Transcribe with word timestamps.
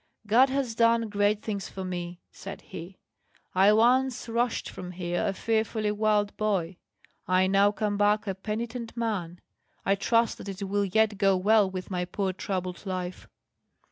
"God 0.25 0.49
has 0.49 0.73
done 0.73 1.09
great 1.09 1.43
things 1.43 1.69
for 1.69 1.83
me," 1.83 2.21
said 2.31 2.61
he. 2.61 2.97
"I 3.53 3.71
once 3.71 4.27
rushed 4.27 4.67
from 4.67 4.93
here, 4.93 5.23
a 5.27 5.31
fearfully 5.31 5.91
wild 5.91 6.35
boy; 6.37 6.77
I 7.27 7.45
now 7.45 7.71
come 7.71 7.97
back 7.97 8.25
a 8.25 8.33
penitent 8.33 8.97
man. 8.97 9.41
I 9.85 9.93
trust 9.93 10.39
that 10.39 10.49
it 10.49 10.63
will 10.63 10.85
yet 10.85 11.19
go 11.19 11.37
well 11.37 11.69
with 11.69 11.91
my 11.91 12.05
poor 12.05 12.33
troubled 12.33 12.83
life." 12.87 13.27